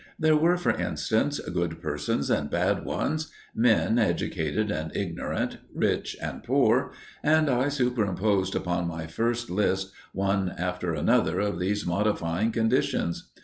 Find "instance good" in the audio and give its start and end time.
0.71-1.79